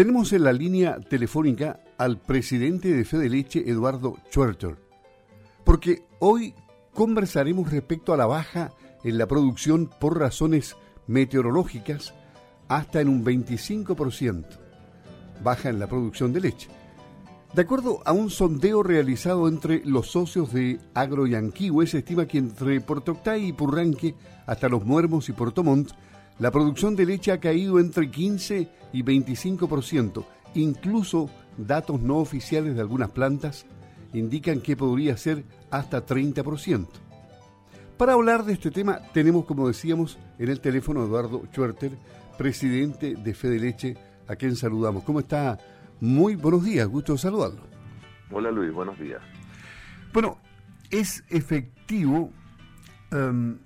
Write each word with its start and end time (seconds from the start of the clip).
Tenemos 0.00 0.32
en 0.32 0.44
la 0.44 0.54
línea 0.54 0.98
telefónica 0.98 1.80
al 1.98 2.16
presidente 2.16 2.88
de 2.88 3.04
Fede 3.04 3.28
Leche, 3.28 3.68
Eduardo 3.68 4.16
Schwerter, 4.32 4.78
porque 5.62 6.04
hoy 6.20 6.54
conversaremos 6.94 7.70
respecto 7.70 8.14
a 8.14 8.16
la 8.16 8.24
baja 8.24 8.72
en 9.04 9.18
la 9.18 9.26
producción 9.26 9.90
por 10.00 10.18
razones 10.18 10.74
meteorológicas 11.06 12.14
hasta 12.68 13.02
en 13.02 13.10
un 13.10 13.22
25%. 13.22 14.46
Baja 15.44 15.68
en 15.68 15.78
la 15.78 15.86
producción 15.86 16.32
de 16.32 16.40
leche. 16.40 16.70
De 17.52 17.60
acuerdo 17.60 18.00
a 18.06 18.12
un 18.12 18.30
sondeo 18.30 18.82
realizado 18.82 19.48
entre 19.48 19.84
los 19.84 20.10
socios 20.10 20.50
de 20.54 20.80
Agro 20.94 21.26
se 21.86 21.98
estima 21.98 22.24
que 22.24 22.38
entre 22.38 22.80
Portoctay 22.80 23.48
y 23.48 23.52
Purranque, 23.52 24.14
hasta 24.46 24.70
Los 24.70 24.82
Muermos 24.82 25.28
y 25.28 25.32
Portomont, 25.32 25.90
la 26.40 26.50
producción 26.50 26.96
de 26.96 27.06
leche 27.06 27.32
ha 27.32 27.38
caído 27.38 27.78
entre 27.78 28.10
15 28.10 28.68
y 28.92 29.02
25%. 29.02 30.24
Incluso 30.54 31.30
datos 31.56 32.00
no 32.00 32.16
oficiales 32.16 32.74
de 32.74 32.80
algunas 32.80 33.10
plantas 33.10 33.66
indican 34.14 34.60
que 34.60 34.76
podría 34.76 35.16
ser 35.16 35.44
hasta 35.70 36.04
30%. 36.04 36.88
Para 37.96 38.14
hablar 38.14 38.44
de 38.44 38.54
este 38.54 38.70
tema 38.70 39.00
tenemos, 39.12 39.44
como 39.44 39.68
decíamos, 39.68 40.18
en 40.38 40.48
el 40.48 40.60
teléfono 40.60 41.02
a 41.02 41.04
Eduardo 41.04 41.42
Schwerter, 41.52 41.92
presidente 42.38 43.14
de 43.14 43.34
Fede 43.34 43.60
Leche, 43.60 43.96
a 44.26 44.34
quien 44.34 44.56
saludamos. 44.56 45.04
¿Cómo 45.04 45.20
está 45.20 45.58
muy 46.00 46.36
buenos 46.36 46.64
días, 46.64 46.88
gusto 46.88 47.18
saludarlo. 47.18 47.60
Hola 48.30 48.50
Luis, 48.50 48.72
buenos 48.72 48.98
días. 48.98 49.20
Bueno, 50.14 50.38
es 50.90 51.22
efectivo 51.28 52.32
em, 53.10 53.58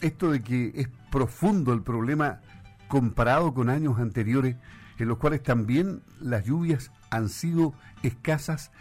esto 0.00 0.32
de 0.32 0.42
que 0.42 0.72
es 0.74 0.88
profundo 1.10 1.72
el 1.72 1.82
problema 1.82 2.40
comparado 2.88 3.52
con 3.54 3.68
años 3.68 3.98
anteriores, 3.98 4.56
en 4.98 5.08
los 5.08 5.18
cuales 5.18 5.42
también 5.42 6.02
las 6.20 6.44
lluvias 6.44 6.92
han 7.10 7.28
sido 7.28 7.74
escasas, 8.02 8.72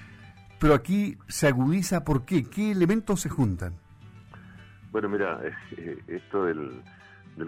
pero 0.59 0.73
aquí 0.73 1.17
se 1.27 1.47
agudiza 1.47 2.03
por 2.03 2.25
qué, 2.25 2.43
qué 2.49 2.71
elementos 2.71 3.21
se 3.21 3.29
juntan. 3.29 3.73
Bueno, 4.91 5.09
mira, 5.09 5.41
eh, 5.77 5.97
esto 6.07 6.45
del, 6.45 6.81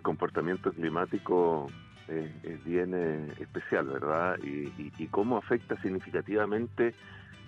comportamiento 0.02 0.70
climático 0.74 1.68
es, 2.10 2.64
bien 2.66 2.92
eh, 2.94 3.26
especial, 3.40 3.88
¿verdad? 3.88 4.38
Y, 4.44 5.08
cómo 5.08 5.38
afecta 5.38 5.82
significativamente 5.82 6.94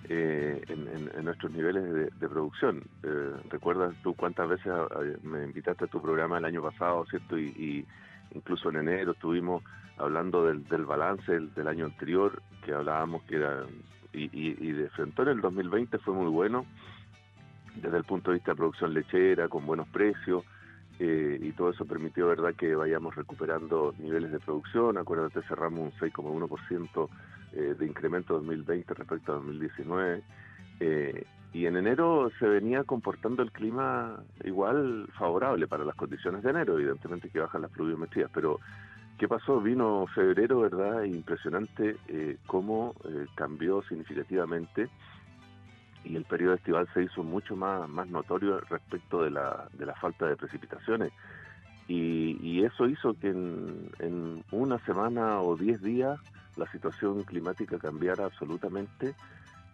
eh, 0.08 0.62
en, 0.68 1.26
nuestros 1.26 1.52
niveles 1.52 2.12
de, 2.20 2.30
producción. 2.30 2.84
Eh, 3.04 3.32
¿Recuerdas 3.50 3.94
tú 4.02 4.14
cuántas 4.16 4.50
veces 4.50 4.72
me 5.24 5.44
invitaste 5.44 5.86
a 5.86 5.88
tu 5.88 6.02
programa 6.02 6.38
el 6.38 6.46
año 6.46 6.62
pasado, 6.62 7.06
¿cierto? 7.10 7.38
Y, 7.38 7.86
incluso 8.34 8.70
en 8.70 8.78
enero 8.78 9.14
estuvimos 9.14 9.64
hablando 9.98 10.46
del, 10.46 10.86
balance 10.86 11.40
del, 11.56 11.68
año 11.68 11.86
anterior, 11.86 12.42
que 12.64 12.74
hablábamos 12.74 13.24
que 13.24 13.38
era... 13.38 13.64
Y, 14.12 14.30
y 14.34 14.72
de 14.72 14.90
frente 14.90 15.22
en 15.22 15.28
el 15.28 15.42
2020 15.42 16.00
fue 16.00 16.16
muy 16.16 16.32
bueno 16.32 16.66
desde 17.76 17.98
el 17.98 18.04
punto 18.04 18.32
de 18.32 18.38
vista 18.38 18.52
de 18.52 18.58
producción 18.58 18.94
lechera, 18.94 19.48
con 19.48 19.66
buenos 19.66 19.88
precios, 19.90 20.44
eh, 21.00 21.40
y 21.42 21.54
todo 21.54 21.70
eso 21.70 21.86
permitió 21.86 22.28
verdad 22.28 22.54
que 22.56 22.76
vayamos 22.76 23.16
recuperando 23.16 23.96
niveles 24.00 24.34
de 24.34 24.40
producción. 24.40 24.98
Acuérdate, 24.98 25.42
cerramos 25.48 25.80
un 25.80 25.92
6,1% 25.94 27.10
eh, 27.54 27.76
de 27.80 27.86
incremento 27.86 28.34
2020 28.34 28.94
respecto 28.94 29.32
a 29.32 29.36
2019. 29.36 30.22
Eh, 30.82 31.24
y 31.54 31.66
en 31.66 31.78
enero 31.78 32.30
se 32.38 32.48
venía 32.48 32.84
comportando 32.84 33.42
el 33.42 33.52
clima 33.52 34.22
igual 34.44 35.08
favorable 35.18 35.68
para 35.68 35.86
las 35.86 35.96
condiciones 35.96 36.44
de 36.44 36.50
enero, 36.50 36.78
evidentemente 36.78 37.30
que 37.30 37.40
bajan 37.40 37.62
las 37.62 37.72
pluviometrías, 37.72 38.30
pero 38.34 38.60
¿qué 39.18 39.28
pasó? 39.28 39.60
Vino 39.60 40.06
febrero, 40.14 40.60
¿verdad? 40.60 41.04
Impresionante 41.06 41.98
cómo 42.46 42.94
cambió 43.36 43.82
significativamente 43.84 44.90
y 46.10 46.16
el 46.16 46.26
periodo 46.26 46.56
estival 46.56 46.88
se 46.92 47.04
hizo 47.04 47.24
mucho 47.24 47.56
más, 47.56 47.88
más 47.88 48.10
notorio 48.10 48.60
respecto 48.62 49.24
de 49.24 49.30
la, 49.30 49.70
de 49.74 49.86
la 49.86 49.94
falta 49.94 50.26
de 50.26 50.36
precipitaciones. 50.36 51.14
Y, 51.88 52.64
eso 52.64 52.88
hizo 52.88 53.14
que 53.14 53.30
en, 53.30 54.44
una 54.52 54.78
semana 54.86 55.42
o 55.42 55.56
diez 55.56 55.82
días 55.82 56.20
la 56.56 56.70
situación 56.72 57.24
climática 57.24 57.78
cambiara 57.78 58.26
absolutamente. 58.26 59.16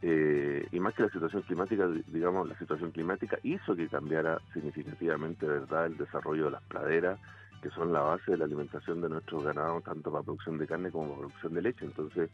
Eh, 0.02 0.68
y 0.72 0.80
más 0.80 0.94
que 0.94 1.04
la 1.04 1.10
situación 1.10 1.42
climática, 1.42 1.88
digamos, 2.08 2.48
la 2.48 2.58
situación 2.58 2.92
climática 2.92 3.38
hizo 3.44 3.76
que 3.76 3.88
cambiara 3.88 4.40
significativamente, 4.54 5.46
¿verdad?, 5.46 5.88
el 5.88 5.98
desarrollo 5.98 6.46
de 6.46 6.52
las 6.52 6.64
praderas, 6.64 7.20
que 7.62 7.70
son 7.70 7.92
la 7.92 8.02
base 8.02 8.32
de 8.32 8.38
la 8.38 8.46
alimentación 8.46 9.02
de 9.02 9.10
nuestros 9.10 9.44
ganados, 9.44 9.84
tanto 9.84 10.12
para 10.12 10.24
producción 10.24 10.58
de 10.58 10.68
carne 10.68 10.92
como 10.92 11.08
para 11.08 11.20
producción 11.20 11.54
de 11.54 11.62
leche. 11.62 11.86
Entonces, 11.86 12.30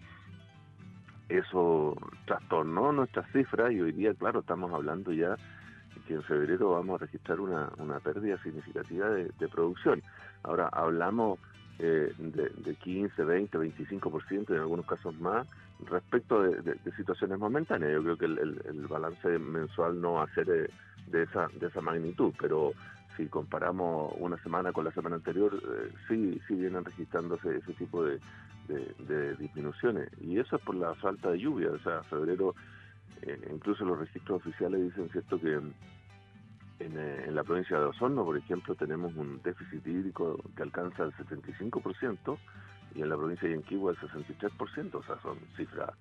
eso 1.37 1.95
trastornó 2.25 2.91
nuestras 2.91 3.29
cifras 3.31 3.71
y 3.71 3.81
hoy 3.81 3.91
día, 3.91 4.13
claro, 4.13 4.41
estamos 4.41 4.71
hablando 4.73 5.11
ya 5.11 5.35
que 6.07 6.15
en 6.15 6.23
febrero 6.23 6.71
vamos 6.71 6.99
a 7.01 7.05
registrar 7.05 7.39
una, 7.39 7.69
una 7.77 7.99
pérdida 7.99 8.41
significativa 8.41 9.09
de, 9.09 9.47
producción. 9.49 10.01
Ahora, 10.43 10.67
hablamos 10.71 11.39
eh, 11.79 12.13
de, 12.17 12.49
de, 12.49 12.75
15, 12.75 13.23
20, 13.23 13.57
25% 13.57 14.49
y 14.49 14.53
en 14.53 14.59
algunos 14.59 14.85
casos 14.85 15.19
más 15.19 15.47
respecto 15.89 16.41
de, 16.43 16.77
situaciones 16.95 17.37
momentáneas. 17.39 17.93
Yo 17.93 18.03
creo 18.03 18.17
que 18.17 18.25
el, 18.25 18.87
balance 18.87 19.39
mensual 19.39 19.99
no 20.01 20.13
va 20.13 20.23
a 20.23 20.33
ser 20.33 20.45
de, 21.07 21.23
esa, 21.23 21.47
de 21.59 21.67
esa 21.67 21.81
magnitud, 21.81 22.33
pero 22.39 22.73
si 23.17 23.27
comparamos 23.27 24.13
una 24.17 24.37
semana 24.43 24.71
con 24.71 24.85
la 24.85 24.91
semana 24.91 25.17
anterior, 25.17 25.53
eh, 25.55 25.91
sí, 26.07 26.39
sí 26.47 26.55
vienen 26.55 26.85
registrándose 26.85 27.57
ese 27.57 27.73
tipo 27.73 28.03
de, 28.03 28.19
disminuciones. 29.37 30.09
Y 30.21 30.39
eso 30.39 30.55
es 30.55 30.61
por 30.61 30.75
la 30.75 30.95
falta 30.95 31.31
de 31.31 31.39
lluvia. 31.39 31.71
O 31.71 31.79
sea, 31.79 32.03
febrero, 32.03 32.55
eh, 33.21 33.37
incluso 33.51 33.83
los 33.83 33.99
registros 33.99 34.39
oficiales 34.39 34.81
dicen 34.81 35.09
cierto 35.09 35.39
que 35.41 35.55
en, 35.55 35.73
eh, 36.79 37.25
en, 37.27 37.35
la 37.35 37.43
provincia 37.43 37.77
de 37.77 37.85
Osorno, 37.85 38.23
por 38.23 38.37
ejemplo, 38.37 38.73
tenemos 38.75 39.13
un 39.15 39.41
déficit 39.43 39.85
hídrico 39.85 40.39
que 40.55 40.63
alcanza 40.63 41.03
el 41.03 41.11
75% 41.13 42.37
y 42.95 43.01
en 43.01 43.09
la 43.09 43.17
provincia 43.17 43.49
de 43.49 43.55
Yanquihua 43.55 43.91
el 43.91 43.97
63%. 43.97 44.95
O 44.95 45.03
sea, 45.03 45.19
son 45.21 45.37
cifras 45.57 45.91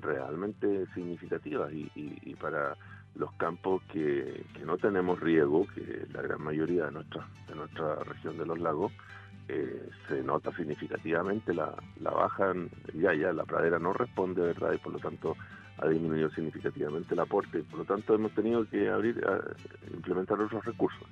realmente 0.00 0.86
significativas 0.94 1.72
y, 1.72 1.90
y, 1.94 2.34
para 2.34 2.76
los 3.14 3.32
campos 3.34 3.82
que, 3.92 4.44
que, 4.54 4.64
no 4.64 4.76
tenemos 4.78 5.18
riego, 5.20 5.66
que 5.74 6.06
la 6.12 6.22
gran 6.22 6.42
mayoría 6.42 6.86
de 6.86 6.92
nuestra, 6.92 7.26
de 7.48 7.54
nuestra 7.54 7.96
región 7.96 8.38
de 8.38 8.46
los 8.46 8.58
lagos, 8.58 8.92
eh, 9.48 9.88
se 10.06 10.22
nota 10.22 10.54
significativamente 10.54 11.54
la, 11.54 11.74
la 12.00 12.10
baja, 12.10 12.52
ya, 12.94 13.14
ya, 13.14 13.32
la 13.32 13.44
pradera 13.44 13.78
no 13.78 13.92
responde, 13.92 14.42
¿verdad? 14.42 14.72
Y 14.74 14.78
por 14.78 14.92
lo 14.92 14.98
tanto 14.98 15.36
ha 15.78 15.88
disminuido 15.88 16.30
significativamente 16.30 17.14
el 17.14 17.20
aporte. 17.20 17.62
Por 17.64 17.80
lo 17.80 17.84
tanto, 17.84 18.14
hemos 18.14 18.34
tenido 18.34 18.68
que 18.68 18.88
abrir, 18.88 19.24
implementar 19.92 20.40
otros 20.40 20.64
recursos. 20.64 21.06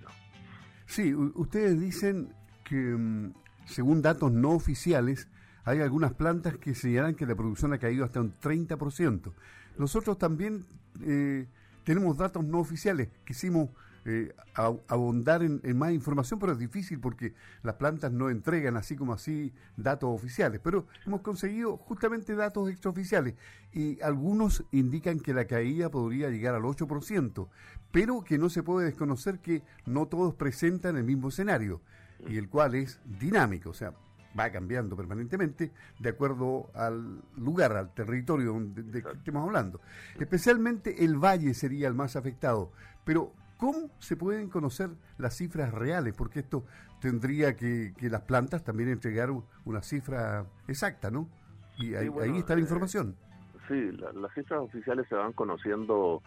Sí, 0.87 1.15
ustedes 1.15 1.81
dicen 1.81 2.33
que, 2.65 2.77
mm, 2.77 3.33
según 3.65 4.03
datos 4.03 4.33
no 4.33 4.51
oficiales, 4.51 5.29
hay 5.65 5.81
algunas 5.81 6.15
plantas 6.15 6.59
que 6.59 6.75
señalan 6.75 7.15
que 7.15 7.27
la 7.27 7.35
producción 7.35 7.73
ha 7.73 7.79
caído 7.79 8.05
hasta 8.05 8.21
un 8.21 8.33
30%. 8.39 9.33
Nosotros 9.79 10.19
también 10.19 10.65
eh, 11.03 11.47
tenemos 11.87 12.17
datos 12.17 12.45
no 12.45 12.59
oficiales. 12.59 13.09
Quisimos 13.25 13.71
eh, 14.05 14.35
abundar 14.89 15.45
en, 15.45 15.61
más 15.79 15.93
información, 15.93 16.41
pero 16.41 16.53
es 16.53 16.59
difícil 16.59 16.99
porque 16.99 17.33
las 17.63 17.77
plantas 17.77 18.11
no 18.11 18.29
entregan 18.29 18.77
así 18.77 18.97
como 18.97 19.13
así 19.13 19.53
datos 19.77 20.11
oficiales. 20.13 20.61
Pero 20.65 20.89
hemos 21.07 21.21
conseguido 21.21 21.77
justamente 21.77 22.35
datos 22.35 22.69
extraoficiales 22.71 23.35
y 23.73 24.01
algunos 24.03 24.65
indican 24.73 25.21
que 25.21 25.33
la 25.33 25.47
caída 25.47 25.89
podría 25.89 26.29
llegar 26.29 26.57
al 26.57 26.63
8%, 26.63 27.49
pero 27.93 28.25
que 28.25 28.37
no 28.37 28.51
se 28.51 28.65
puede 28.65 28.87
desconocer 28.87 29.39
que 29.39 29.63
no 29.87 30.07
todos 30.07 30.35
presentan 30.35 30.97
el 30.97 31.05
mismo 31.05 31.29
escenario 31.29 31.81
y 32.29 32.37
el 32.37 32.49
cual 32.49 32.75
es 32.75 32.99
dinámico, 33.05 33.71
o 33.71 33.75
sea, 33.75 33.93
va 34.39 34.51
cambiando 34.51 34.97
permanentemente 34.97 35.73
de 35.99 36.09
acuerdo 36.09 36.71
al 36.75 37.21
lugar, 37.37 37.77
al 37.77 37.95
territorio 37.95 38.53
donde, 38.53 38.83
de 38.83 39.03
que 39.03 39.11
estemos 39.11 39.45
hablando. 39.45 39.81
Especialmente 40.19 41.05
el 41.05 41.17
valle 41.17 41.55
sería 41.55 41.89
el 41.89 41.95
más 41.95 42.17
afectado, 42.17 42.73
pero 43.05 43.33
¿Cómo 43.59 43.91
se 43.99 44.17
pueden 44.17 44.51
conocer 44.51 44.91
las 45.17 45.37
cifras 45.37 45.73
reales? 45.73 46.15
Porque 46.15 46.41
esto 46.41 46.65
tendría 47.01 47.57
que, 47.57 47.95
las 48.03 48.23
plantas 48.23 48.63
también 48.63 48.91
entregar 48.91 49.31
una 49.65 49.83
cifra 49.83 50.45
exacta, 50.69 51.11
¿no? 51.11 51.29
Y 51.79 51.95
ahí, 51.95 52.09
está 52.39 52.55
la 52.55 52.61
eh, 52.61 52.65
información. 52.65 53.17
sí, 53.69 53.93
las 53.93 54.33
cifras 54.35 54.61
oficiales 54.61 55.07
se 55.09 55.15
van 55.15 55.33
conociendo 55.33 56.23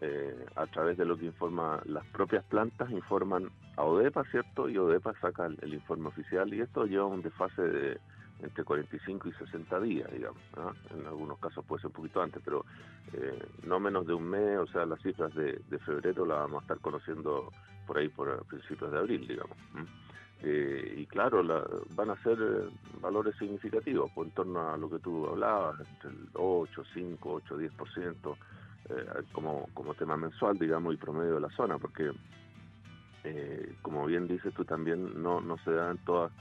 eh, 0.00 0.46
a 0.56 0.66
través 0.66 0.96
de 0.96 1.04
lo 1.04 1.18
que 1.18 1.26
informa 1.26 1.80
las 1.84 2.04
propias 2.06 2.44
plantas, 2.44 2.90
informan 2.90 3.50
a 3.76 3.84
ODEPA, 3.84 4.24
¿cierto? 4.30 4.68
Y 4.68 4.78
ODEPA 4.78 5.14
saca 5.20 5.46
el 5.46 5.74
informe 5.74 6.08
oficial 6.08 6.52
y 6.52 6.60
esto 6.60 6.86
lleva 6.86 7.06
un 7.06 7.22
desfase 7.22 7.62
de 7.62 8.00
entre 8.42 8.64
45 8.64 9.28
y 9.28 9.32
60 9.32 9.80
días, 9.80 10.10
digamos. 10.12 10.40
En 10.90 11.06
algunos 11.06 11.38
casos 11.38 11.64
puede 11.64 11.82
ser 11.82 11.88
un 11.88 11.94
poquito 11.94 12.22
antes, 12.22 12.42
pero 12.44 12.64
eh, 13.12 13.38
no 13.64 13.80
menos 13.80 14.06
de 14.06 14.14
un 14.14 14.24
mes, 14.24 14.58
o 14.58 14.66
sea, 14.66 14.86
las 14.86 15.00
cifras 15.02 15.34
de, 15.34 15.60
febrero 15.84 16.24
las 16.24 16.38
vamos 16.38 16.60
a 16.60 16.62
estar 16.62 16.78
conociendo 16.78 17.52
por 17.86 17.98
ahí 17.98 18.08
por 18.08 18.44
principios 18.46 18.90
de 18.92 18.98
abril, 18.98 19.26
digamos. 19.26 19.56
Eh, 20.42 20.94
y 20.98 21.06
claro, 21.06 21.42
van 21.94 22.10
a 22.10 22.22
ser 22.22 22.38
eh, 22.40 22.70
valores 23.00 23.36
significativos, 23.36 24.10
pues 24.14 24.28
en 24.28 24.34
torno 24.34 24.72
a 24.72 24.76
lo 24.76 24.88
que 24.88 24.98
tú 24.98 25.26
hablabas, 25.26 25.78
entre 25.80 26.10
el 26.10 26.28
8, 26.32 26.82
5, 26.94 27.32
8, 27.32 27.58
10%, 27.58 28.36
eh, 28.88 29.22
como, 29.32 29.68
como 29.74 29.94
tema 29.94 30.16
mensual, 30.16 30.58
digamos, 30.58 30.94
y 30.94 30.96
promedio 30.96 31.34
de 31.34 31.40
la 31.40 31.50
zona, 31.50 31.78
porque, 31.78 32.12
eh, 33.24 33.74
como 33.82 34.06
bien 34.06 34.26
dices 34.26 34.52
tú 34.54 34.64
también, 34.64 35.22
no, 35.22 35.40
no 35.40 35.58
se 35.58 35.72
dan 35.72 35.98
todas 35.98 36.32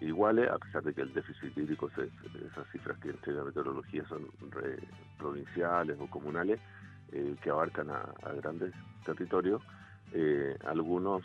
iguales, 0.00 0.50
a 0.50 0.58
pesar 0.58 0.82
de 0.82 0.92
que 0.92 1.00
el 1.00 1.14
déficit 1.14 1.56
hídrico, 1.56 1.88
esas 1.88 2.66
cifras 2.72 2.98
que 2.98 3.10
entrega 3.10 3.44
meteorología 3.44 4.04
son 4.06 4.28
provinciales 5.16 5.96
o 5.98 6.08
comunales, 6.08 6.60
que 7.40 7.48
abarcan 7.48 7.88
a, 7.88 8.04
grandes 8.42 8.74
territorios. 9.06 9.62
algunos 10.66 11.22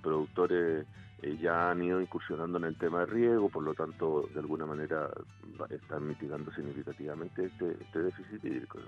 productores 0.00 0.86
eh, 1.22 1.38
ya 1.40 1.70
han 1.70 1.80
ido 1.82 2.00
incursionando 2.00 2.58
en 2.58 2.64
el 2.64 2.76
tema 2.76 3.00
de 3.00 3.06
riego, 3.06 3.48
por 3.48 3.62
lo 3.62 3.74
tanto, 3.74 4.28
de 4.34 4.40
alguna 4.40 4.66
manera 4.66 5.08
están 5.70 6.08
mitigando 6.08 6.52
significativamente 6.52 7.44
este, 7.44 7.76
este 7.80 8.02
déficit 8.02 8.44
hídrico. 8.44 8.80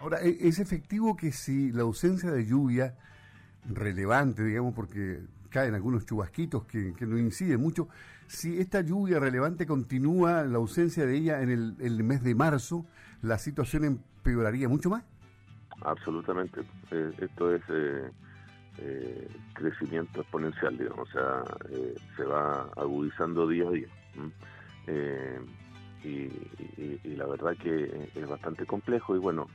Ahora, 0.00 0.20
¿e-, 0.22 0.36
¿es 0.40 0.58
efectivo 0.58 1.16
que 1.16 1.32
si 1.32 1.72
la 1.72 1.82
ausencia 1.82 2.30
de 2.30 2.46
lluvia 2.46 2.96
relevante, 3.68 4.44
digamos, 4.44 4.74
porque 4.74 5.20
caen 5.50 5.74
algunos 5.74 6.06
chubasquitos 6.06 6.64
que, 6.64 6.94
no 7.00 7.18
inciden 7.18 7.60
mucho, 7.60 7.88
si 8.26 8.60
esta 8.60 8.80
lluvia 8.82 9.18
relevante 9.18 9.66
continúa, 9.66 10.44
la 10.44 10.58
ausencia 10.58 11.06
de 11.06 11.16
ella 11.16 11.42
en 11.42 11.50
el, 11.50 12.04
mes 12.04 12.22
de 12.22 12.34
marzo, 12.34 12.84
¿la 13.22 13.38
situación 13.38 13.84
empeoraría 13.84 14.68
mucho 14.68 14.90
más? 14.90 15.04
Absolutamente. 15.82 16.60
Eh, 16.90 17.12
esto 17.18 17.54
es... 17.54 17.62
Eh, 17.68 18.10
eh, 18.80 19.28
crecimiento 19.54 20.20
exponencial, 20.20 20.78
digamos, 20.78 21.08
o 21.08 21.12
sea, 21.12 21.42
eh, 21.70 21.96
se 22.16 22.24
va 22.24 22.70
agudizando 22.76 23.48
día 23.48 23.66
a 23.66 23.70
día. 23.70 23.88
Eh, 24.86 25.40
y, 26.04 27.16
la 27.16 27.26
verdad 27.26 27.56
que 27.56 28.10
es 28.14 28.28
bastante 28.28 28.64
complejo 28.64 29.16
y 29.16 29.18
bueno, 29.18 29.48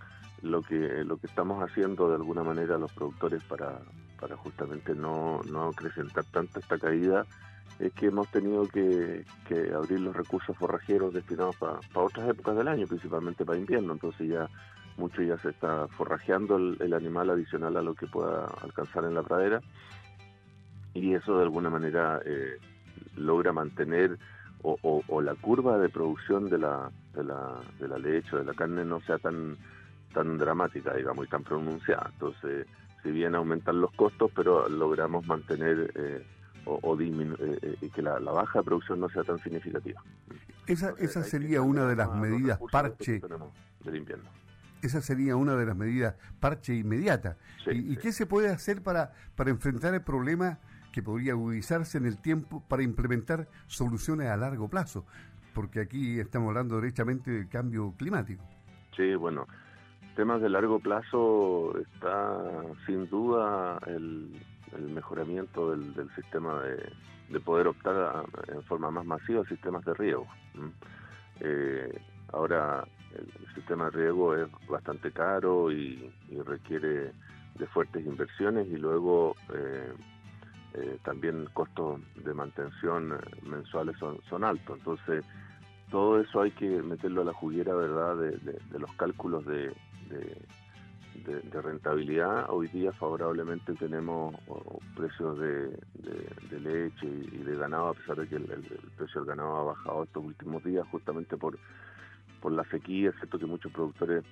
lo 0.43 0.61
que 0.61 1.03
lo 1.03 1.17
que 1.17 1.27
estamos 1.27 1.63
haciendo 1.63 2.09
de 2.09 2.15
alguna 2.15 2.43
manera 2.43 2.77
los 2.77 2.91
productores 2.91 3.43
para, 3.45 3.79
para 4.19 4.35
justamente 4.37 4.93
no, 4.93 5.41
no 5.49 5.69
acrecentar 5.69 6.25
tanto 6.25 6.59
esta 6.59 6.77
caída 6.77 7.25
es 7.79 7.93
que 7.93 8.07
hemos 8.07 8.29
tenido 8.29 8.67
que, 8.67 9.25
abrir 9.75 9.99
los 9.99 10.15
recursos 10.15 10.55
forrajeros 10.57 11.13
destinados 11.13 11.55
para 11.55 11.79
otras 11.93 12.29
épocas 12.29 12.55
del 12.55 12.67
año, 12.67 12.87
principalmente 12.87 13.45
para 13.45 13.57
invierno, 13.57 13.93
entonces 13.93 14.29
ya 14.29 14.47
mucho 14.97 15.23
ya 15.23 15.37
se 15.39 15.49
está 15.49 15.87
forrajeando 15.87 16.55
el, 16.57 16.93
animal 16.93 17.31
adicional 17.31 17.75
a 17.77 17.81
lo 17.81 17.95
que 17.95 18.05
pueda 18.05 18.45
alcanzar 18.61 19.05
en 19.05 19.15
la 19.15 19.23
pradera. 19.23 19.61
Y 20.93 21.15
eso 21.15 21.37
de 21.37 21.43
alguna 21.43 21.71
manera 21.71 22.21
eh, 22.23 22.59
logra 23.15 23.51
mantener 23.51 24.19
o, 24.61 25.21
la 25.21 25.35
curva 25.35 25.77
de 25.77 25.89
producción 25.89 26.49
de 26.49 26.57
la, 26.57 26.89
de 27.13 27.23
la, 27.23 27.59
de 27.79 27.87
la 27.87 27.97
leche 27.97 28.35
o 28.35 28.39
de 28.39 28.45
la 28.45 28.53
carne 28.53 28.85
no 28.85 29.01
sea 29.01 29.17
tan, 29.17 29.57
tan 30.13 30.38
dramática, 30.38 30.94
digamos, 30.94 31.25
y 31.25 31.30
tan 31.30 31.44
pronunciada. 31.44 32.10
Entonces, 32.13 32.68
si 33.01 33.12
bien 33.12 33.36
aumentan 33.36 33.81
los 33.81 33.92
costos, 33.94 34.31
pero 34.36 34.69
logramos 34.69 35.25
mantener 35.27 35.92
eh, 35.95 36.25
o, 36.65 36.95
disminuir 36.95 37.60
eh, 37.62 37.75
y 37.81 37.89
que 37.89 38.01
la, 38.01 38.19
baja 38.19 38.60
de 38.60 38.65
producción 38.65 39.00
no 39.00 39.10
sea 39.10 39.24
tan 39.24 39.39
significativa. 39.39 40.01
Esa, 40.65 40.94
esa 40.98 41.24
sería 41.24 41.62
una 41.62 41.86
de 41.86 41.95
las 41.95 42.15
medidas 42.15 42.60
parche 42.71 43.21
del 43.83 43.95
invierno 43.98 44.30
esa 44.83 45.01
sería 45.01 45.36
una 45.36 45.56
de 45.56 45.65
las 45.65 45.75
medidas 45.75 46.15
parche 46.39 46.75
inmediata. 46.75 47.38
¿Y, 47.71 47.95
qué 47.98 48.12
se 48.12 48.25
puede 48.25 48.50
hacer 48.50 48.83
para, 48.83 49.13
para 49.36 49.50
enfrentar 49.50 49.94
el 49.94 50.01
problema 50.01 50.60
que 50.92 51.01
podría 51.01 51.31
agudizarse 51.31 51.98
en 51.98 52.06
el 52.06 52.18
tiempo 52.18 52.63
para 52.68 52.83
implementar 52.83 53.48
soluciones 53.68 54.27
a 54.27 54.38
largo 54.38 54.69
plazo? 54.69 55.06
Porque 55.54 55.80
aquí 55.80 56.19
estamos 56.19 56.50
hablando 56.50 56.75
derechamente 56.75 57.31
del 57.31 57.48
cambio 57.48 57.94
climático. 57.98 58.44
Sí, 58.95 59.15
bueno, 59.15 59.48
temas 60.15 60.42
de 60.42 60.50
largo 60.50 60.80
plazo 60.80 61.77
está 61.77 62.42
sin 62.86 63.10
duda 63.10 63.80
el, 63.88 64.30
mejoramiento 64.94 65.71
del, 65.71 66.10
sistema 66.15 66.62
de, 66.62 67.39
poder 67.39 67.68
optar 67.68 68.25
en 68.48 68.63
forma 68.63 68.92
más 68.92 69.06
masiva 69.06 69.42
a 69.42 69.45
sistemas 69.45 69.83
de 69.86 69.94
riego. 69.94 70.27
Eh, 71.39 72.00
ahora 72.31 72.83
el, 73.15 73.54
sistema 73.56 73.86
de 73.86 73.92
riego 73.92 74.36
es 74.36 74.48
bastante 74.68 75.12
caro 75.12 75.71
y, 75.71 76.12
requiere 76.45 77.12
de 77.56 77.68
fuertes 77.68 78.04
inversiones 78.06 78.68
y 78.68 78.77
luego 78.77 79.36
eh, 79.54 79.94
eh, 80.74 80.98
también 81.04 81.48
costos 81.54 82.01
de 82.24 82.33
mantención 82.33 83.15
mensuales 83.44 83.95
son, 84.00 84.19
son 84.30 84.44
altos. 84.44 84.80
Entonces, 84.80 85.24
todo 85.94 86.19
eso 86.19 86.42
hay 86.42 86.50
que 86.50 86.81
meterlo 86.81 87.21
a 87.21 87.25
la 87.25 87.33
juguera, 87.33 87.75
¿verdad?, 87.75 88.18
de, 88.18 88.80
los 88.80 88.92
cálculos 88.94 89.45
de, 89.45 89.71
de, 90.09 91.61
rentabilidad. 91.61 92.50
Hoy 92.50 92.67
día 92.67 92.91
favorablemente 92.94 93.73
tenemos 93.73 94.35
precios 94.95 95.39
de, 95.39 96.59
leche 96.59 97.07
y 97.07 97.38
de 97.38 97.55
ganado, 97.55 97.89
a 97.89 97.94
pesar 97.94 98.17
de 98.17 98.27
que 98.27 98.35
el, 98.35 98.44
precio 98.97 99.21
del 99.21 99.29
ganado 99.29 99.55
ha 99.57 99.63
bajado 99.63 100.03
estos 100.03 100.23
últimos 100.23 100.63
días 100.63 100.85
justamente 100.91 101.38
por 101.38 101.57
por 102.44 102.51
la 102.51 102.65
sequía, 102.65 103.09
es 103.09 103.15
cierto 103.15 103.39
que 103.39 103.45
muchos 103.45 103.71
productores 103.71 104.25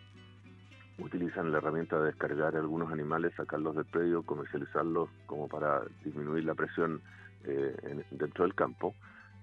utilizan 0.97 1.49
la 1.49 1.59
herramienta 1.59 1.97
de 1.97 2.07
descargar 2.07 2.57
algunos 2.57 2.91
animales, 2.91 3.33
sacarlos 3.37 3.73
del 3.73 3.85
predio, 3.85 4.23
comercializarlos 4.23 5.09
como 5.25 5.47
para 5.47 5.81
disminuir 6.03 6.43
la 6.43 6.53
presión 6.53 7.01
eh, 7.45 8.03
dentro 8.11 8.43
del 8.43 8.53
campo. 8.53 8.93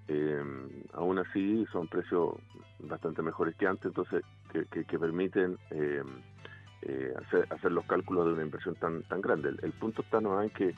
Eh, 0.08 0.42
aún 0.94 1.18
así 1.18 1.66
son 1.70 1.86
precios 1.86 2.34
bastante 2.78 3.22
mejores 3.22 3.54
que 3.56 3.66
antes, 3.66 3.86
entonces 3.86 4.24
que, 4.52 4.98
permiten 4.98 5.58
eh, 5.70 6.02
hacer, 7.50 7.72
los 7.72 7.84
cálculos 7.84 8.26
de 8.26 8.32
una 8.32 8.42
inversión 8.42 8.74
tan 8.76 9.02
tan 9.04 9.20
grande. 9.20 9.50
El, 9.62 9.72
punto 9.72 10.02
está 10.02 10.20
no 10.20 10.40
en 10.42 10.50
que 10.50 10.74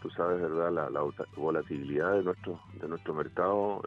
tú 0.00 0.10
sabes, 0.10 0.40
verdad, 0.40 0.72
la, 0.72 0.90
la, 0.90 1.02
volatilidad 1.36 2.14
de 2.14 2.22
nuestro 2.22 2.60
de 2.80 2.88
nuestro 2.88 3.14
mercado, 3.14 3.82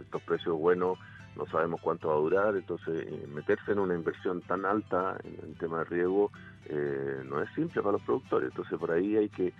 estos 0.00 0.22
precios 0.22 0.56
buenos 0.58 0.98
no 1.36 1.46
sabemos 1.46 1.80
cuánto 1.80 2.08
va 2.08 2.14
a 2.14 2.18
durar, 2.18 2.56
entonces 2.56 3.06
eh, 3.06 3.26
meterse 3.32 3.72
en 3.72 3.78
una 3.78 3.94
inversión 3.94 4.42
tan 4.42 4.64
alta 4.64 5.16
en, 5.24 5.54
tema 5.54 5.78
de 5.78 5.84
riego 5.84 6.30
eh, 6.66 7.22
no 7.24 7.40
es 7.40 7.50
simple 7.54 7.80
para 7.80 7.92
los 7.92 8.02
productores, 8.02 8.50
entonces 8.50 8.78
por 8.78 8.90
ahí 8.90 9.16
hay 9.16 9.28
que 9.28 9.52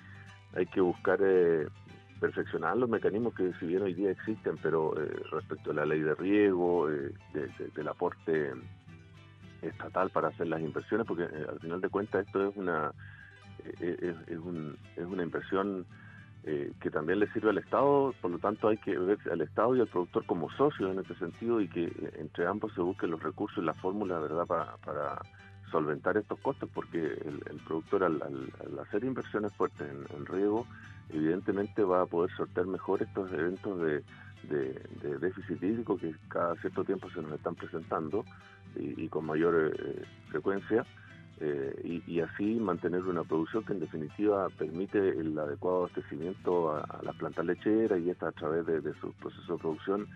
hay 0.54 0.66
que 0.66 0.82
buscar 0.82 1.18
eh, 1.22 1.66
perfeccionar 2.22 2.76
los 2.76 2.88
mecanismos 2.88 3.34
que 3.34 3.52
si 3.58 3.66
bien 3.66 3.82
hoy 3.82 3.94
día 3.94 4.12
existen, 4.12 4.56
pero 4.62 4.94
respecto 5.30 5.72
a 5.72 5.74
la 5.74 5.84
ley 5.84 6.00
de 6.00 6.14
riego, 6.14 6.88
del 6.88 7.88
aporte 7.88 8.52
estatal 9.60 10.10
para 10.10 10.28
hacer 10.28 10.46
las 10.46 10.60
inversiones, 10.60 11.06
porque 11.06 11.24
al 11.24 11.58
final 11.60 11.80
de 11.80 11.88
cuentas 11.88 12.26
esto 12.26 12.48
es 12.48 12.56
una 12.56 12.92
es, 13.80 14.16
es 14.28 15.04
una 15.04 15.22
inversión 15.22 15.84
eh, 16.44 16.72
que 16.80 16.90
también 16.90 17.20
le 17.20 17.32
sirve 17.32 17.50
al 17.50 17.58
Estado, 17.58 18.12
por 18.20 18.32
lo 18.32 18.38
tanto 18.40 18.66
hay 18.66 18.76
que 18.78 18.98
ver 18.98 19.16
al 19.30 19.42
Estado 19.42 19.76
y 19.76 19.80
al 19.80 19.86
productor 19.86 20.26
como 20.26 20.50
socios 20.50 20.90
en 20.90 20.98
este 20.98 21.14
sentido 21.14 21.60
y 21.60 21.68
que 21.68 21.84
eh, 21.84 22.12
entre 22.18 22.48
ambos 22.48 22.74
se 22.74 22.80
busquen 22.80 23.12
los 23.12 23.22
recursos 23.22 23.62
y 23.62 23.66
la 23.66 23.74
fórmula 23.74 24.18
verdad 24.18 24.44
para, 24.46 25.22
solventar 25.72 26.16
estos 26.16 26.38
costos, 26.38 26.68
porque 26.72 26.98
el, 26.98 27.60
productor 27.66 28.04
al, 28.04 28.20
hacer 28.80 29.02
inversiones 29.02 29.52
fuertes 29.54 29.88
en, 29.90 30.26
riego, 30.26 30.66
evidentemente 31.10 31.82
va 31.82 32.02
a 32.02 32.06
poder 32.06 32.30
sortear 32.36 32.66
mejor 32.66 33.02
estos 33.02 33.32
eventos 33.32 33.80
de, 33.80 34.04
déficit 35.20 35.62
hídrico 35.62 35.96
que 35.96 36.14
cada 36.28 36.54
cierto 36.56 36.84
tiempo 36.84 37.08
se 37.10 37.22
nos 37.22 37.32
están 37.32 37.54
presentando 37.54 38.24
y, 38.76 39.08
con 39.08 39.24
mayor 39.26 39.72
eh, 39.76 40.04
frecuencia 40.30 40.84
eh, 41.40 42.02
y, 42.06 42.20
así 42.20 42.54
mantener 42.54 43.02
una 43.02 43.24
producción 43.24 43.64
que 43.64 43.72
en 43.72 43.80
definitiva 43.80 44.48
permite 44.50 45.08
el 45.08 45.36
adecuado 45.38 45.78
abastecimiento 45.78 46.76
a, 46.76 47.00
las 47.02 47.16
plantas 47.16 47.44
lecheras 47.44 47.98
y 48.00 48.10
esta 48.10 48.28
a 48.28 48.32
través 48.32 48.66
de, 48.66 48.94
su 49.00 49.12
proceso 49.14 49.54
de 49.54 49.58
producción 49.58 50.06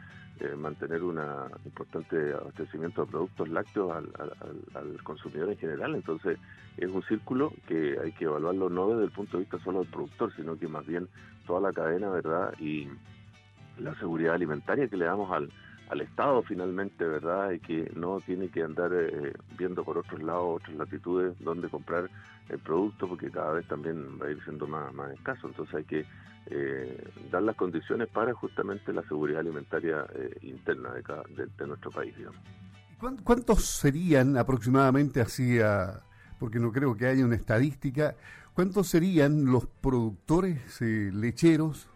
eh, 0.40 0.54
mantener 0.54 1.02
un 1.02 1.18
importante 1.64 2.34
abastecimiento 2.34 3.04
de 3.04 3.10
productos 3.10 3.48
lácteos 3.48 3.92
al, 3.96 5.02
consumidor 5.02 5.50
en 5.50 5.56
general. 5.56 5.94
Entonces 5.94 6.38
es 6.76 6.90
un 6.90 7.02
círculo 7.04 7.52
que 7.66 7.98
hay 8.02 8.12
que 8.12 8.24
evaluarlo 8.24 8.68
no 8.68 8.90
desde 8.90 9.04
el 9.04 9.10
punto 9.12 9.36
de 9.36 9.44
vista 9.44 9.58
solo 9.60 9.80
del 9.80 9.88
productor, 9.88 10.34
sino 10.36 10.58
que 10.58 10.68
más 10.68 10.86
bien 10.86 11.08
toda 11.46 11.60
la 11.60 11.72
cadena, 11.72 12.10
¿verdad? 12.10 12.52
Y 12.58 12.88
la 13.78 13.94
seguridad 13.98 14.34
alimentaria 14.34 14.88
que 14.88 14.96
le 14.96 15.06
damos 15.06 15.30
al, 15.30 15.50
al 15.88 16.00
Estado 16.00 16.42
finalmente, 16.42 17.04
¿verdad? 17.04 17.52
Y 17.52 17.60
que 17.60 17.90
no 17.94 18.20
tiene 18.20 18.48
que 18.48 18.62
andar 18.62 18.92
eh, 18.92 19.32
viendo 19.56 19.84
por 19.84 19.98
otros 19.98 20.22
lados, 20.22 20.60
otras 20.60 20.76
latitudes, 20.76 21.34
dónde 21.40 21.68
comprar 21.68 22.10
el 22.48 22.58
producto, 22.58 23.08
porque 23.08 23.30
cada 23.30 23.52
vez 23.52 23.66
también 23.68 24.18
va 24.20 24.26
a 24.26 24.30
ir 24.30 24.42
siendo 24.44 24.66
más, 24.66 24.92
más 24.92 25.12
escaso. 25.12 25.48
Entonces 25.48 25.74
hay 25.74 25.84
que 25.84 26.06
eh, 26.46 27.08
dar 27.30 27.42
las 27.42 27.56
condiciones 27.56 28.08
para 28.08 28.32
justamente 28.34 28.92
la 28.92 29.02
seguridad 29.02 29.40
alimentaria 29.40 30.06
eh, 30.14 30.38
interna 30.42 30.90
de, 30.92 31.46
de, 31.46 31.66
nuestro 31.66 31.90
país, 31.90 32.16
digamos. 32.16 32.40
¿Cuántos 33.24 33.64
serían 33.64 34.36
aproximadamente 34.38 35.20
así, 35.20 35.58
porque 36.38 36.58
no 36.58 36.72
creo 36.72 36.96
que 36.96 37.06
haya 37.06 37.24
una 37.26 37.34
estadística, 37.34 38.14
cuántos 38.54 38.88
serían 38.88 39.44
los 39.44 39.66
productores 39.66 40.80
lecheros 40.80 41.88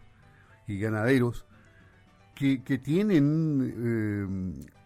y 0.67 0.79
ganaderos 0.79 1.45
que, 2.35 2.63
que 2.63 2.77
tienen 2.77 3.73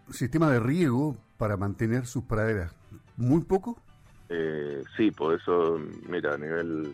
eh, 0.10 0.14
sistema 0.14 0.50
de 0.52 0.60
riego 0.60 1.18
para 1.38 1.58
mantener 1.58 2.06
sus 2.06 2.24
praderas. 2.24 2.76
¿Muy 3.18 3.42
poco? 3.42 3.82
Eh, 4.30 4.84
sí, 4.98 5.12
por 5.12 5.40
eso, 5.40 5.80
mira, 6.10 6.34
a 6.34 6.38
nivel 6.38 6.94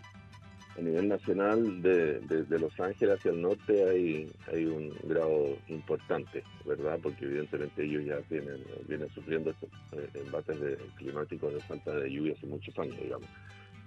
a 0.76 0.80
nivel 0.80 1.08
nacional, 1.08 1.82
de, 1.82 2.20
de, 2.20 2.58
Los 2.58 2.78
Ángeles 2.80 3.18
hacia 3.18 3.30
el 3.30 3.42
norte 3.42 3.88
hay, 3.88 4.32
hay 4.52 4.64
un 4.64 4.90
grado 5.04 5.56
importante, 5.68 6.42
¿verdad? 6.64 6.98
Porque 7.02 7.24
evidentemente 7.24 7.84
ellos 7.84 8.04
ya 8.04 8.16
vienen, 8.30 8.64
vienen 8.88 9.08
sufriendo 9.10 9.50
estos 9.50 9.68
eh, 9.92 10.08
embates 10.14 10.58
climáticos 10.96 11.52
de 11.52 11.60
falta 11.60 11.94
de 11.94 12.10
lluvia 12.10 12.34
hace 12.36 12.46
muchos 12.46 12.78
años, 12.78 12.96
digamos, 13.02 13.28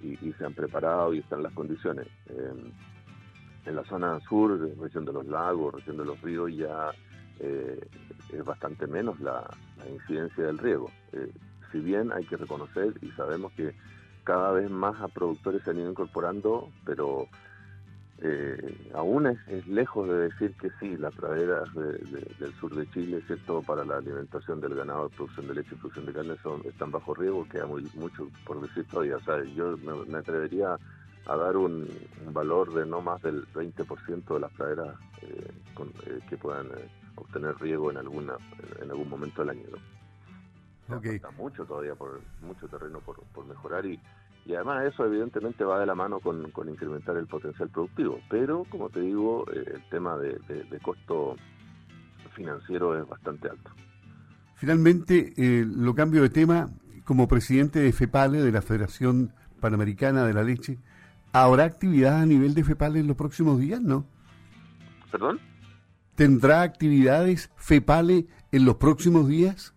y, 0.01 0.31
se 0.33 0.45
han 0.45 0.53
preparado 0.53 1.13
y 1.13 1.19
están 1.19 1.41
las 1.41 1.53
condiciones. 1.53 2.07
en 2.29 3.75
la 3.75 3.83
zona 3.85 4.19
sur, 4.29 4.59
región 4.79 5.05
de 5.05 5.13
los 5.13 5.25
lagos, 5.25 5.73
región 5.73 5.97
de 5.97 6.05
los 6.05 6.21
ríos, 6.21 6.55
ya 6.55 6.91
eh, 7.39 7.79
es 8.31 8.43
bastante 8.45 8.87
menos 8.87 9.19
la, 9.19 9.45
incidencia 9.91 10.45
del 10.45 10.57
riego. 10.57 10.89
Eh, 11.13 11.31
si 11.71 11.79
bien 11.79 12.11
hay 12.11 12.25
que 12.25 12.37
reconocer 12.37 12.93
y 13.01 13.11
sabemos 13.11 13.51
que 13.53 13.73
cada 14.25 14.51
vez 14.51 14.69
más 14.69 14.99
a 15.01 15.07
productores 15.07 15.63
se 15.63 15.69
han 15.69 15.79
ido 15.79 15.91
incorporando, 15.91 16.69
pero 16.83 17.29
eh, 18.17 18.89
aún 18.93 19.27
es, 19.27 19.67
lejos 19.67 20.07
de 20.09 20.17
decir 20.29 20.53
que 20.59 20.69
sí, 20.79 20.97
las 20.97 21.13
praderas 21.13 21.73
del 21.73 22.53
sur 22.59 22.73
de 22.73 22.89
Chile, 22.89 23.21
¿cierto? 23.27 23.61
para 23.61 23.85
la 23.85 23.97
alimentación 23.97 24.59
del 24.59 24.75
ganado, 24.75 25.09
producción 25.09 25.47
de 25.47 25.55
leche 25.55 25.69
y 25.73 25.75
producción 25.75 26.05
de 26.07 26.13
carne, 26.13 26.35
son, 26.41 26.61
están 26.65 26.91
bajo 26.91 27.13
riego, 27.13 27.47
queda 27.47 27.67
muy, 27.67 27.87
mucho 27.93 28.27
por 28.45 28.61
decir 28.61 28.85
todavía. 28.85 29.17
O 29.17 29.21
sea, 29.21 29.43
yo 29.43 29.77
me, 29.77 30.17
atrevería 30.17 30.75
a 31.27 31.35
dar 31.35 31.55
un, 31.55 31.87
valor 32.31 32.73
de 32.73 32.85
no 32.85 33.01
más 33.01 33.21
del 33.21 33.45
20% 33.53 34.33
de 34.33 34.39
las 34.39 34.51
praderas 34.53 34.95
eh, 35.21 35.51
eh, 36.07 36.19
que 36.27 36.37
puedan 36.37 36.67
obtener 37.15 37.55
riego 37.59 37.91
en 37.91 37.97
alguna 37.97 38.35
en 38.81 38.89
algún 38.89 39.09
momento 39.09 39.41
del 39.41 39.51
año. 39.51 39.67
Okay. 40.89 41.19
mucho 41.37 41.65
todavía, 41.65 41.95
por 41.95 42.21
mucho 42.41 42.67
terreno 42.67 42.99
por, 42.99 43.19
por 43.33 43.45
mejorar 43.45 43.85
y, 43.85 43.99
y 44.45 44.53
además 44.53 44.85
eso 44.85 45.05
evidentemente 45.05 45.63
va 45.63 45.79
de 45.79 45.87
la 45.87 45.95
mano 45.95 46.19
con, 46.19 46.51
con 46.51 46.69
incrementar 46.69 47.17
el 47.17 47.25
potencial 47.25 47.69
productivo. 47.69 48.19
Pero, 48.29 48.65
como 48.69 48.89
te 48.89 48.99
digo, 48.99 49.45
eh, 49.51 49.63
el 49.75 49.89
tema 49.89 50.17
de, 50.17 50.39
costo 50.83 51.35
financiero 52.35 52.99
es 52.99 53.07
bastante 53.07 53.49
alto. 53.49 53.71
Finalmente, 54.55 55.33
eh, 55.37 55.65
lo 55.65 55.95
cambio 55.95 56.21
de 56.21 56.29
tema, 56.29 56.69
como 57.03 57.27
presidente 57.27 57.79
de 57.79 57.91
FEPALE, 57.91 58.41
de 58.41 58.51
la 58.51 58.61
Federación 58.61 59.33
Panamericana 59.59 60.25
de 60.25 60.33
la 60.33 60.43
Leche, 60.43 60.77
¿habrá 61.33 61.63
actividad 61.63 62.21
a 62.21 62.25
nivel 62.25 62.53
de 62.53 62.63
FEPALE 62.63 62.99
en 62.99 63.07
los 63.07 63.17
próximos 63.17 63.59
días, 63.59 63.81
no? 63.81 64.05
¿Perdón? 65.11 65.39
¿Tendrá 66.15 66.61
actividades 66.61 67.51
FEPALE 67.57 68.27
en 68.51 68.65
los 68.65 68.75
próximos 68.75 69.27
días? 69.27 69.74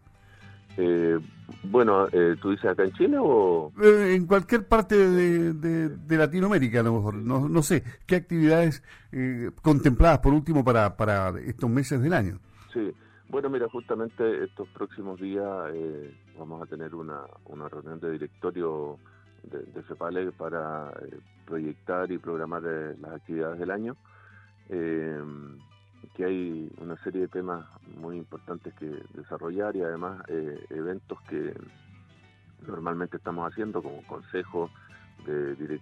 Eh, 0.81 1.19
bueno, 1.65 2.07
eh, 2.13 2.37
¿tú 2.41 2.51
dices 2.51 2.71
acá 2.71 2.85
en 2.85 2.93
Chile 2.93 3.17
o...? 3.21 3.73
Eh, 3.83 4.15
en 4.15 4.27
cualquier 4.27 4.69
parte 4.69 4.97
de, 4.97 6.17
Latinoamérica, 6.17 6.81
a 6.81 6.83
lo 6.85 6.95
mejor. 6.95 7.15
No, 7.15 7.49
no 7.49 7.63
sé, 7.63 7.83
¿qué 8.07 8.15
actividades 8.15 8.85
eh, 9.11 9.51
contempladas 9.61 10.21
por 10.21 10.33
último 10.33 10.65
para, 10.65 10.97
para 10.97 11.31
estos 11.41 11.69
meses 11.69 12.01
del 12.01 12.13
año? 12.13 12.39
Sí, 12.73 12.93
bueno, 13.29 13.51
mira, 13.51 13.69
justamente 13.69 14.45
estos 14.45 14.69
próximos 14.69 15.21
días 15.21 15.45
vamos 16.39 16.63
a 16.63 16.67
tener 16.67 16.95
una, 16.95 17.23
una 17.47 17.69
reunión 17.69 17.99
de 17.99 18.13
directorio 18.13 18.99
de, 19.51 19.59
de 19.59 19.83
CEPALE 19.83 20.31
para 20.31 20.93
proyectar 21.45 22.11
y 22.13 22.19
programar 22.19 22.63
las 22.63 23.15
actividades 23.15 23.59
del 23.59 23.71
año 23.73 23.97
que 26.15 26.25
hay 26.25 26.71
una 26.81 26.97
serie 27.03 27.23
de 27.23 27.29
temas 27.29 27.65
muy 27.97 28.17
importantes 28.17 28.75
que 28.75 28.87
desarrollar 29.15 29.77
y 29.77 29.83
además 29.83 30.23
eh, 30.29 30.67
eventos 30.71 31.21
que 31.23 31.55
normalmente 32.67 33.17
estamos 33.17 33.51
haciendo 33.51 33.83
como 33.83 34.03
consejo 34.07 34.71
de, 35.27 35.81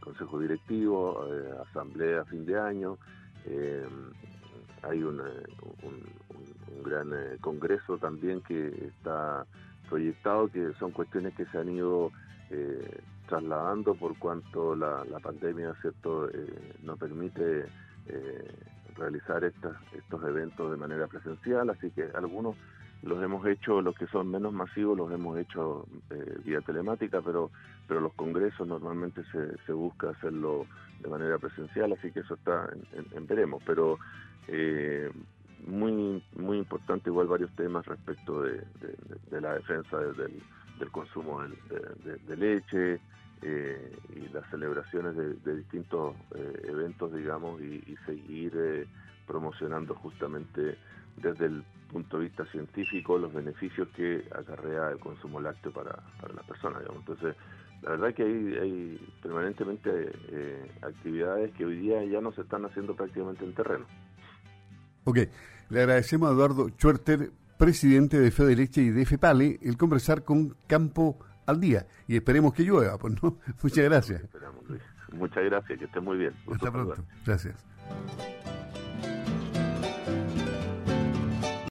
consejo 0.00 0.38
directivo, 0.38 1.26
eh, 1.30 1.54
asamblea 1.68 2.20
a 2.20 2.24
fin 2.24 2.46
de 2.46 2.58
año. 2.58 2.98
Eh, 3.46 3.86
hay 4.82 5.02
un, 5.02 5.20
gran 6.84 7.12
congreso 7.40 7.98
también 7.98 8.40
que 8.40 8.68
está 8.88 9.46
proyectado, 9.88 10.48
que 10.48 10.72
son 10.80 10.90
cuestiones 10.90 11.34
que 11.34 11.44
se 11.46 11.58
han 11.58 11.68
ido 11.68 12.10
trasladando 13.28 13.94
por 13.94 14.18
cuanto 14.18 14.74
la, 14.74 15.04
la 15.04 15.20
pandemia 15.20 15.74
cierto 15.80 16.28
no 16.82 16.96
permite 16.96 17.66
realizar 18.96 19.44
estos 19.44 20.24
eventos 20.24 20.70
de 20.70 20.76
manera 20.76 21.06
presencial, 21.06 21.70
así 21.70 21.90
que 21.90 22.08
algunos 22.14 22.56
los 23.02 23.22
hemos 23.22 23.44
hecho, 23.46 23.80
los 23.80 23.96
que 23.96 24.06
son 24.06 24.30
menos 24.30 24.52
masivos 24.52 24.96
los 24.96 25.10
hemos 25.12 25.36
hecho 25.38 25.86
eh, 26.10 26.38
vía 26.44 26.60
telemática, 26.60 27.20
pero 27.20 27.50
pero 27.88 28.00
los 28.00 28.14
congresos 28.14 28.66
normalmente 28.66 29.22
se, 29.32 29.58
se 29.66 29.72
busca 29.72 30.10
hacerlo 30.10 30.66
de 31.00 31.08
manera 31.08 31.38
presencial, 31.38 31.92
así 31.92 32.10
que 32.12 32.20
eso 32.20 32.34
está 32.34 32.70
en, 33.14 33.26
veremos, 33.26 33.62
pero 33.66 33.98
eh, 34.48 35.10
muy 35.66 36.22
muy 36.36 36.58
importante 36.58 37.10
igual 37.10 37.26
varios 37.26 37.50
temas 37.56 37.84
respecto 37.86 38.42
de, 38.42 38.62
la 39.30 39.54
defensa 39.54 39.98
del, 39.98 40.40
del 40.78 40.90
consumo 40.90 41.42
de, 41.42 42.36
leche, 42.36 43.00
eh, 43.42 43.98
y 44.14 44.28
las 44.32 44.48
celebraciones 44.50 45.16
de, 45.16 45.56
distintos 45.56 46.14
eh, 46.34 46.62
eventos, 46.68 47.12
digamos, 47.12 47.60
y, 47.60 47.96
seguir 48.06 48.52
eh, 48.56 48.86
promocionando 49.26 49.96
justamente 49.96 50.78
desde 51.16 51.46
el 51.46 51.64
punto 51.90 52.18
de 52.18 52.24
vista 52.24 52.46
científico 52.46 53.18
los 53.18 53.32
beneficios 53.32 53.88
que 53.96 54.24
acarrea 54.32 54.90
el 54.90 55.00
consumo 55.00 55.40
lácteo 55.40 55.72
para, 55.72 55.98
para 56.20 56.34
las 56.34 56.44
personas, 56.46 56.80
digamos. 56.80 57.00
Entonces, 57.00 57.36
la 57.82 57.90
verdad 57.90 58.14
que 58.14 58.22
hay, 58.22 58.58
hay 58.58 59.14
permanentemente 59.20 60.12
actividades 60.82 61.52
que 61.54 61.64
hoy 61.64 61.78
día 61.78 62.04
ya 62.04 62.20
no 62.20 62.32
se 62.32 62.42
están 62.42 62.64
haciendo 62.64 62.94
prácticamente 62.94 63.44
en 63.44 63.54
terreno. 63.54 63.86
Ok, 65.04 65.18
le 65.68 65.80
agradecemos 65.80 66.30
a 66.30 66.32
Eduardo 66.32 66.68
Schwerter, 66.68 67.30
presidente 67.58 68.20
de 68.20 68.30
Fede 68.30 68.54
Leche 68.54 68.82
y 68.82 68.90
de 68.90 69.04
FEPALE, 69.04 69.58
el 69.62 69.76
conversar 69.76 70.22
con 70.22 70.54
Campo 70.68 71.18
al 71.46 71.60
día 71.60 71.86
y 72.06 72.16
esperemos 72.16 72.54
que 72.54 72.62
llueva, 72.62 72.98
pues 72.98 73.22
no. 73.22 73.38
Muchas 73.62 73.84
gracias. 73.84 74.22
Muchas 75.12 75.44
gracias, 75.44 75.78
que 75.78 75.84
esté 75.84 76.00
muy 76.00 76.16
bien. 76.16 76.32
Hasta 76.50 76.70
pronto. 76.70 77.04
Gracias. 77.24 77.64